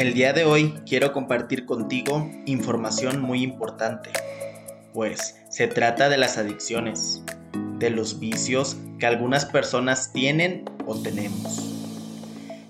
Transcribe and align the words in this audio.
El 0.00 0.14
día 0.14 0.32
de 0.32 0.46
hoy 0.46 0.72
quiero 0.88 1.12
compartir 1.12 1.66
contigo 1.66 2.30
información 2.46 3.20
muy 3.20 3.42
importante, 3.42 4.08
pues 4.94 5.36
se 5.50 5.66
trata 5.66 6.08
de 6.08 6.16
las 6.16 6.38
adicciones, 6.38 7.22
de 7.78 7.90
los 7.90 8.18
vicios 8.18 8.78
que 8.98 9.04
algunas 9.04 9.44
personas 9.44 10.10
tienen 10.14 10.64
o 10.86 10.96
tenemos. 11.02 11.76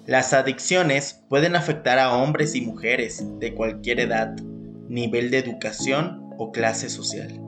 Las 0.06 0.32
adicciones 0.32 1.22
pueden 1.28 1.54
afectar 1.54 2.00
a 2.00 2.16
hombres 2.16 2.56
y 2.56 2.62
mujeres 2.62 3.22
de 3.38 3.54
cualquier 3.54 4.00
edad, 4.00 4.34
nivel 4.88 5.30
de 5.30 5.38
educación 5.38 6.32
o 6.36 6.50
clase 6.50 6.90
social. 6.90 7.40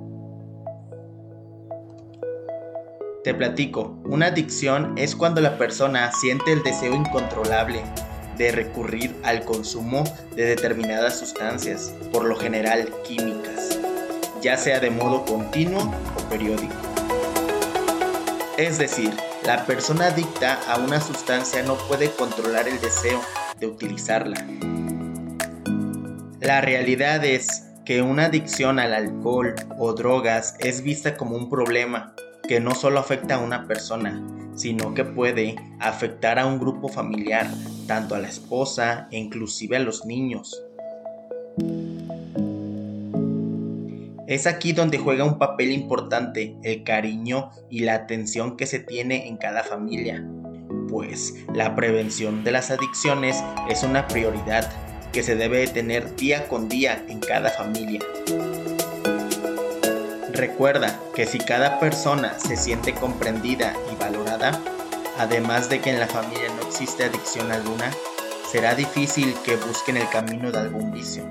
Te 3.24 3.34
platico, 3.34 4.00
una 4.04 4.26
adicción 4.26 4.94
es 4.96 5.16
cuando 5.16 5.40
la 5.40 5.58
persona 5.58 6.12
siente 6.12 6.52
el 6.52 6.62
deseo 6.62 6.94
incontrolable 6.94 7.82
de 8.42 8.50
recurrir 8.50 9.14
al 9.22 9.44
consumo 9.44 10.02
de 10.34 10.44
determinadas 10.44 11.16
sustancias, 11.16 11.94
por 12.10 12.24
lo 12.24 12.34
general 12.34 12.92
químicas, 13.06 13.78
ya 14.40 14.56
sea 14.56 14.80
de 14.80 14.90
modo 14.90 15.24
continuo 15.24 15.94
o 16.18 16.28
periódico. 16.28 16.74
Es 18.58 18.78
decir, 18.78 19.12
la 19.44 19.64
persona 19.64 20.06
adicta 20.06 20.58
a 20.66 20.78
una 20.78 21.00
sustancia 21.00 21.62
no 21.62 21.76
puede 21.86 22.10
controlar 22.10 22.66
el 22.66 22.80
deseo 22.80 23.20
de 23.60 23.68
utilizarla. 23.68 24.44
La 26.40 26.60
realidad 26.60 27.24
es 27.24 27.68
que 27.84 28.02
una 28.02 28.24
adicción 28.24 28.80
al 28.80 28.92
alcohol 28.92 29.54
o 29.78 29.92
drogas 29.92 30.56
es 30.58 30.82
vista 30.82 31.16
como 31.16 31.36
un 31.36 31.48
problema 31.48 32.12
que 32.48 32.58
no 32.58 32.74
solo 32.74 32.98
afecta 32.98 33.36
a 33.36 33.38
una 33.38 33.68
persona, 33.68 34.20
sino 34.54 34.94
que 34.94 35.04
puede 35.04 35.56
afectar 35.80 36.38
a 36.38 36.46
un 36.46 36.58
grupo 36.58 36.88
familiar, 36.88 37.50
tanto 37.86 38.14
a 38.14 38.18
la 38.18 38.28
esposa 38.28 39.08
e 39.10 39.18
inclusive 39.18 39.76
a 39.76 39.80
los 39.80 40.04
niños. 40.04 40.62
Es 44.26 44.46
aquí 44.46 44.72
donde 44.72 44.98
juega 44.98 45.24
un 45.24 45.38
papel 45.38 45.72
importante 45.72 46.56
el 46.62 46.84
cariño 46.84 47.50
y 47.68 47.80
la 47.80 47.94
atención 47.94 48.56
que 48.56 48.66
se 48.66 48.78
tiene 48.78 49.28
en 49.28 49.36
cada 49.36 49.62
familia, 49.62 50.26
pues 50.88 51.34
la 51.54 51.74
prevención 51.74 52.42
de 52.42 52.52
las 52.52 52.70
adicciones 52.70 53.42
es 53.68 53.82
una 53.82 54.08
prioridad 54.08 54.70
que 55.12 55.22
se 55.22 55.36
debe 55.36 55.66
tener 55.66 56.16
día 56.16 56.48
con 56.48 56.68
día 56.68 57.04
en 57.08 57.20
cada 57.20 57.50
familia. 57.50 58.00
Recuerda 60.32 60.98
que 61.14 61.26
si 61.26 61.38
cada 61.38 61.78
persona 61.78 62.38
se 62.38 62.56
siente 62.56 62.94
comprendida 62.94 63.74
y 63.92 63.96
valorada, 63.96 64.58
además 65.18 65.68
de 65.68 65.80
que 65.80 65.90
en 65.90 66.00
la 66.00 66.06
familia 66.06 66.48
no 66.56 66.66
existe 66.66 67.04
adicción 67.04 67.52
alguna, 67.52 67.90
será 68.50 68.74
difícil 68.74 69.34
que 69.44 69.56
busquen 69.56 69.98
el 69.98 70.08
camino 70.08 70.50
de 70.50 70.58
algún 70.58 70.90
vicio. 70.90 71.28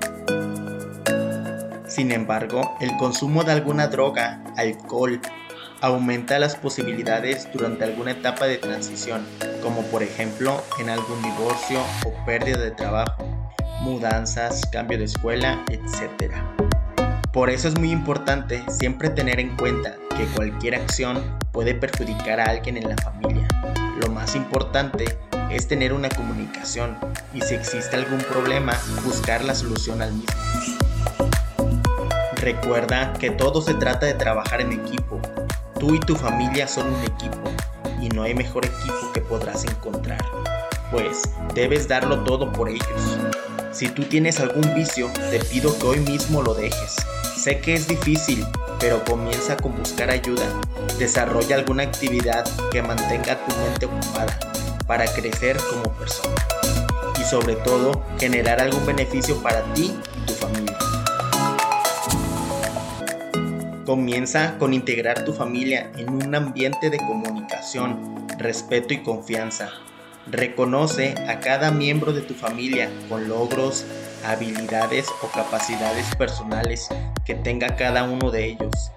Sin 1.88 2.12
embargo, 2.12 2.76
el 2.80 2.96
consumo 2.96 3.42
de 3.42 3.52
alguna 3.52 3.88
droga, 3.88 4.42
alcohol, 4.56 5.20
aumenta 5.80 6.38
las 6.38 6.54
posibilidades 6.54 7.48
durante 7.52 7.84
alguna 7.84 8.12
etapa 8.12 8.46
de 8.46 8.58
transición, 8.58 9.26
como 9.62 9.82
por 9.82 10.04
ejemplo 10.04 10.62
en 10.78 10.88
algún 10.88 11.20
divorcio 11.22 11.80
o 12.06 12.24
pérdida 12.24 12.60
de 12.60 12.70
trabajo, 12.70 13.24
mudanzas, 13.80 14.62
cambio 14.70 14.96
de 14.96 15.04
escuela, 15.04 15.62
etc. 15.68 16.32
Por 17.32 17.48
eso 17.48 17.66
es 17.66 17.78
muy 17.78 17.90
importante 17.90 18.62
siempre 18.68 19.08
tener 19.08 19.40
en 19.40 19.56
cuenta 19.56 19.96
que 20.14 20.26
cualquier 20.36 20.74
acción 20.74 21.38
puede 21.50 21.74
perjudicar 21.74 22.38
a 22.38 22.44
alguien 22.44 22.76
en 22.76 22.90
la 22.90 22.96
familia. 22.98 23.48
Lo 24.02 24.10
más 24.10 24.36
importante 24.36 25.16
es 25.50 25.66
tener 25.66 25.94
una 25.94 26.10
comunicación 26.10 26.94
y 27.32 27.40
si 27.40 27.54
existe 27.54 27.96
algún 27.96 28.18
problema, 28.18 28.78
buscar 29.02 29.42
la 29.44 29.54
solución 29.54 30.02
al 30.02 30.12
mismo. 30.12 30.36
Recuerda 32.34 33.14
que 33.14 33.30
todo 33.30 33.62
se 33.62 33.72
trata 33.74 34.04
de 34.04 34.12
trabajar 34.12 34.60
en 34.60 34.72
equipo. 34.72 35.18
Tú 35.80 35.94
y 35.94 36.00
tu 36.00 36.16
familia 36.16 36.68
son 36.68 36.92
un 36.92 37.02
equipo 37.02 37.50
y 37.98 38.10
no 38.10 38.24
hay 38.24 38.34
mejor 38.34 38.66
equipo 38.66 39.10
que 39.14 39.22
podrás 39.22 39.64
encontrar, 39.64 40.22
pues 40.90 41.22
debes 41.54 41.88
darlo 41.88 42.24
todo 42.24 42.52
por 42.52 42.68
ellos. 42.68 43.18
Si 43.72 43.88
tú 43.88 44.02
tienes 44.02 44.38
algún 44.38 44.74
vicio, 44.74 45.10
te 45.30 45.38
pido 45.38 45.74
que 45.78 45.86
hoy 45.86 46.00
mismo 46.00 46.42
lo 46.42 46.52
dejes 46.52 46.96
Sé 47.42 47.58
que 47.58 47.74
es 47.74 47.88
difícil, 47.88 48.46
pero 48.78 49.02
comienza 49.04 49.56
con 49.56 49.76
buscar 49.76 50.10
ayuda. 50.10 50.44
Desarrolla 51.00 51.56
alguna 51.56 51.82
actividad 51.82 52.44
que 52.70 52.80
mantenga 52.82 53.44
tu 53.44 53.56
mente 53.56 53.86
ocupada 53.86 54.38
para 54.86 55.12
crecer 55.12 55.56
como 55.56 55.92
persona. 55.94 56.36
Y 57.20 57.24
sobre 57.24 57.56
todo, 57.56 58.00
generar 58.20 58.60
algún 58.60 58.86
beneficio 58.86 59.42
para 59.42 59.64
ti 59.74 59.92
y 60.22 60.26
tu 60.26 60.34
familia. 60.34 60.78
Comienza 63.86 64.56
con 64.58 64.72
integrar 64.72 65.24
tu 65.24 65.32
familia 65.32 65.90
en 65.96 66.10
un 66.10 66.32
ambiente 66.36 66.90
de 66.90 66.98
comunicación, 66.98 68.24
respeto 68.38 68.94
y 68.94 69.02
confianza. 69.02 69.68
Reconoce 70.30 71.16
a 71.26 71.40
cada 71.40 71.72
miembro 71.72 72.12
de 72.12 72.20
tu 72.20 72.34
familia 72.34 72.88
con 73.08 73.28
logros, 73.28 73.84
habilidades 74.24 75.06
o 75.22 75.28
capacidades 75.28 76.14
personales 76.16 76.88
que 77.24 77.34
tenga 77.34 77.76
cada 77.76 78.04
uno 78.04 78.30
de 78.30 78.46
ellos. 78.46 78.92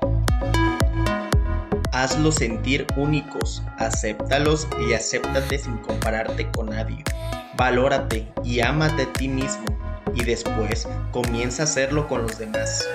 Hazlos 1.91 2.36
sentir 2.36 2.86
únicos, 2.97 3.64
acéptalos 3.78 4.68
y 4.88 4.94
acéptate 4.94 5.58
sin 5.58 5.78
compararte 5.78 6.52
con 6.52 6.68
nadie. 6.68 7.03
Valórate 7.58 8.28
y 8.44 8.59
ámate 8.59 9.03
a 9.03 9.14
ti 9.14 9.30
mismo 9.30 9.66
y 10.14 10.24
después 10.24 10.88
comienza 11.12 11.64
a 11.64 11.66
hacerlo 11.66 12.08
con 12.08 12.24
los 12.24 12.38
demás. 12.38 12.85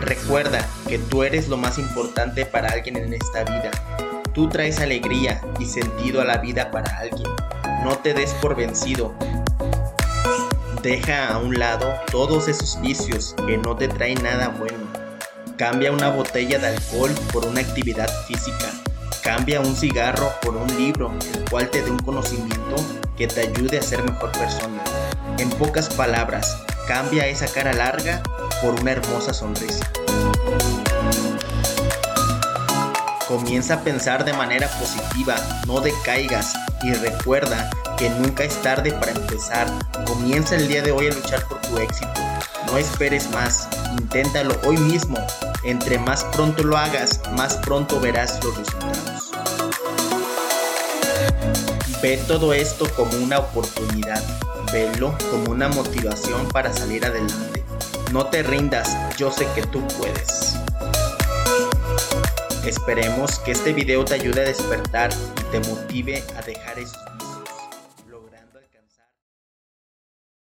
Recuerda 0.00 0.66
que 0.88 0.98
tú 0.98 1.22
eres 1.22 1.48
lo 1.48 1.56
más 1.56 1.78
importante 1.78 2.44
para 2.44 2.70
alguien 2.70 2.96
en 2.96 3.14
esta 3.14 3.44
vida. 3.44 3.70
Tú 4.32 4.48
traes 4.48 4.80
alegría 4.80 5.40
y 5.58 5.66
sentido 5.66 6.20
a 6.20 6.24
la 6.24 6.38
vida 6.38 6.70
para 6.70 6.98
alguien. 6.98 7.28
No 7.84 7.98
te 7.98 8.14
des 8.14 8.32
por 8.34 8.56
vencido 8.56 9.14
Deja 10.88 11.28
a 11.28 11.36
un 11.36 11.58
lado 11.58 11.92
todos 12.10 12.48
esos 12.48 12.80
vicios 12.80 13.34
que 13.46 13.58
no 13.58 13.76
te 13.76 13.88
traen 13.88 14.22
nada 14.22 14.48
bueno. 14.48 14.86
Cambia 15.58 15.92
una 15.92 16.08
botella 16.08 16.58
de 16.58 16.68
alcohol 16.68 17.10
por 17.30 17.44
una 17.44 17.60
actividad 17.60 18.08
física. 18.26 18.72
Cambia 19.22 19.60
un 19.60 19.76
cigarro 19.76 20.32
por 20.40 20.56
un 20.56 20.66
libro, 20.78 21.12
el 21.34 21.44
cual 21.50 21.68
te 21.68 21.82
dé 21.82 21.90
un 21.90 21.98
conocimiento 21.98 22.76
que 23.18 23.26
te 23.28 23.42
ayude 23.42 23.78
a 23.78 23.82
ser 23.82 24.02
mejor 24.02 24.32
persona. 24.32 24.82
En 25.36 25.50
pocas 25.50 25.90
palabras, 25.90 26.56
cambia 26.86 27.26
esa 27.26 27.48
cara 27.48 27.74
larga 27.74 28.22
por 28.62 28.80
una 28.80 28.92
hermosa 28.92 29.34
sonrisa. 29.34 29.92
Comienza 33.28 33.74
a 33.74 33.80
pensar 33.82 34.24
de 34.24 34.32
manera 34.32 34.68
positiva, 34.80 35.36
no 35.66 35.82
decaigas 35.82 36.54
y 36.82 36.94
recuerda 36.94 37.68
que 37.98 38.08
nunca 38.10 38.44
es 38.44 38.62
tarde 38.62 38.92
para 38.92 39.10
empezar. 39.10 39.66
Comienza 40.06 40.54
el 40.54 40.68
día 40.68 40.82
de 40.82 40.92
hoy 40.92 41.08
a 41.08 41.14
luchar 41.14 41.44
por 41.48 41.60
tu 41.62 41.78
éxito. 41.78 42.08
No 42.66 42.78
esperes 42.78 43.28
más, 43.30 43.68
inténtalo 43.98 44.54
hoy 44.64 44.76
mismo. 44.76 45.18
Entre 45.64 45.98
más 45.98 46.22
pronto 46.24 46.62
lo 46.62 46.76
hagas, 46.76 47.20
más 47.32 47.56
pronto 47.56 47.98
verás 48.00 48.42
los 48.44 48.56
resultados. 48.56 49.32
Ve 52.00 52.16
todo 52.28 52.54
esto 52.54 52.88
como 52.94 53.10
una 53.16 53.40
oportunidad, 53.40 54.22
velo 54.72 55.16
como 55.32 55.50
una 55.50 55.68
motivación 55.68 56.46
para 56.48 56.72
salir 56.72 57.04
adelante. 57.04 57.64
No 58.12 58.26
te 58.26 58.44
rindas, 58.44 58.96
yo 59.16 59.32
sé 59.32 59.48
que 59.56 59.62
tú 59.62 59.84
puedes. 59.98 60.54
Esperemos 62.64 63.40
que 63.40 63.52
este 63.52 63.72
video 63.72 64.04
te 64.04 64.14
ayude 64.14 64.42
a 64.42 64.44
despertar 64.44 65.10
y 65.40 65.42
te 65.50 65.68
motive 65.68 66.22
a 66.36 66.42
dejar 66.42 66.78
esos 66.78 67.07